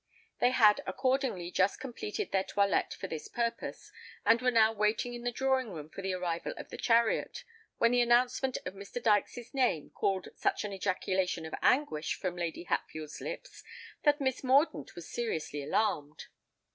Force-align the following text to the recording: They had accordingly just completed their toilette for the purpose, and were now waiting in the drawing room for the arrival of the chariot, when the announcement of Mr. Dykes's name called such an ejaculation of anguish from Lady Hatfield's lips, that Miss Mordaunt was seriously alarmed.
They 0.39 0.49
had 0.49 0.81
accordingly 0.87 1.51
just 1.51 1.79
completed 1.79 2.31
their 2.31 2.43
toilette 2.43 2.91
for 2.95 3.05
the 3.05 3.21
purpose, 3.31 3.91
and 4.25 4.41
were 4.41 4.49
now 4.49 4.73
waiting 4.73 5.13
in 5.13 5.21
the 5.23 5.31
drawing 5.31 5.69
room 5.69 5.89
for 5.91 6.01
the 6.01 6.13
arrival 6.15 6.53
of 6.57 6.69
the 6.69 6.77
chariot, 6.77 7.43
when 7.77 7.91
the 7.91 8.01
announcement 8.01 8.57
of 8.65 8.73
Mr. 8.73 8.99
Dykes's 8.99 9.53
name 9.53 9.91
called 9.91 10.29
such 10.35 10.63
an 10.63 10.73
ejaculation 10.73 11.45
of 11.45 11.53
anguish 11.61 12.15
from 12.15 12.35
Lady 12.35 12.63
Hatfield's 12.63 13.21
lips, 13.21 13.63
that 14.01 14.19
Miss 14.19 14.43
Mordaunt 14.43 14.95
was 14.95 15.07
seriously 15.07 15.61
alarmed. 15.63 16.25